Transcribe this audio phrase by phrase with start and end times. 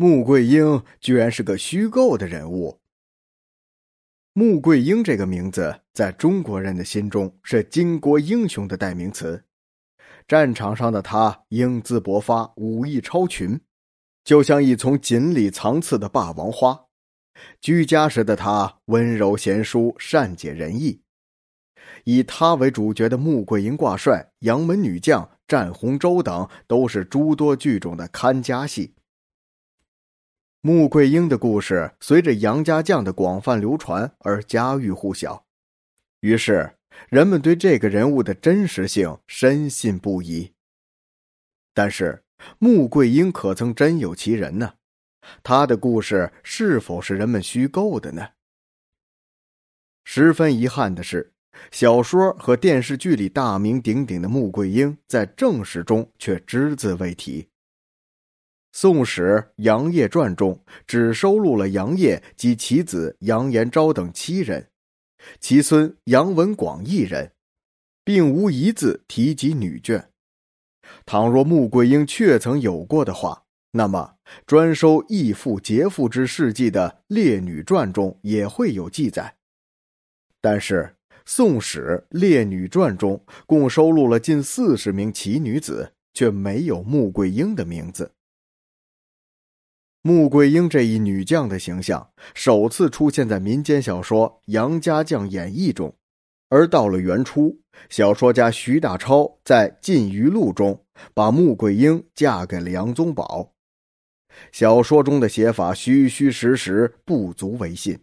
[0.00, 2.78] 穆桂英居然是个虚构的人物。
[4.32, 9.42] 穆桂英这个名字在中国人的心中是巾帼英雄的代名词。
[10.28, 13.60] 战场上的他英姿勃发，武艺超群，
[14.22, 16.86] 就像一丛锦里藏刺的霸王花；
[17.60, 21.02] 居家时的他温柔贤淑，善解人意。
[22.04, 28.94] 以他为主角的《穆桂英挂帅》《杨门女将》《战红州》等，都是诸多剧种的看家戏。
[30.68, 35.46] 穆桂英的故事随着杨家将的广泛流传而家喻户晓，
[36.20, 36.74] 于是
[37.08, 40.52] 人们对这个人物的真实性深信不疑。
[41.72, 42.22] 但是，
[42.58, 44.74] 穆桂英可曾真有其人呢？
[45.42, 48.28] 她的故事是否是人们虚构的呢？
[50.04, 51.32] 十分遗憾的是，
[51.70, 57.44] 小说和电视剧里大名鼎鼎的穆桂英，在正史中却只字未提。
[58.80, 59.22] 《宋史·
[59.56, 64.68] 杨业传》中只收录了杨业及其子杨延昭等七人，
[65.40, 67.32] 其孙杨文广一人，
[68.04, 70.04] 并无一字提及女眷。
[71.04, 74.14] 倘若穆桂英确曾有过的话，那么
[74.46, 79.34] 专收义父劫父之事迹的《列女传》中也会有记载。
[80.40, 80.94] 但是，
[81.26, 88.12] 《宋史·列女传》中共收录了近四十名奇女子，却没有穆桂英的名字。
[90.02, 95.94] 穆桂英这一女将的形象首次出现在民间小说《杨家将演义》中，
[96.48, 97.58] 而到了元初，
[97.90, 103.52] 小说家徐大超在《晋余录》中把穆桂英嫁给了杨宗保。
[104.52, 107.98] 小说中的写法虚虚实实，不足为信。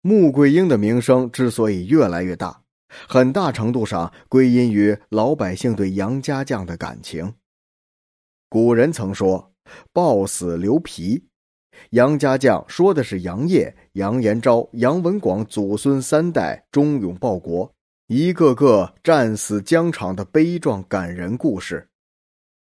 [0.00, 2.62] 穆桂英的名声之所以越来越大，
[3.06, 7.34] 很大程度上归因于老百姓对杨家将的感情。
[8.48, 9.52] 古人曾说。
[9.92, 11.24] 暴死留皮，
[11.90, 17.72] 杨家将说的是杨业、杨延昭、杨文广祖孙三代忠勇报国，
[18.06, 21.88] 一个个战死疆场的悲壮感人故事，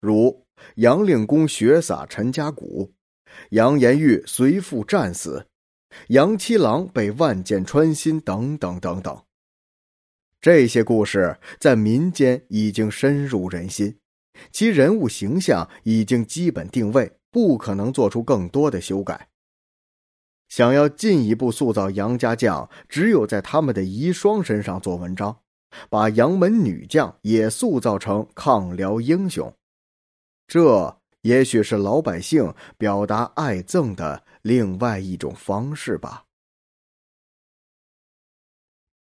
[0.01, 0.45] 如
[0.75, 2.91] 杨令公血洒陈家谷，
[3.51, 5.45] 杨延玉随父战死，
[6.07, 9.21] 杨七郎被万箭穿心等等等等。
[10.41, 13.97] 这些故事在民间已经深入人心。
[14.51, 19.29] 其人物形象已经基本定位，不可能做出更多的修改。
[20.47, 25.39] 想要进一步塑造杨家将，只有在他们的遗孀身上做文章，
[25.89, 29.51] 把杨门女将也塑造成抗辽英雄。
[30.47, 36.24] 这也许是老百姓表达爱憎的另外一种方式吧。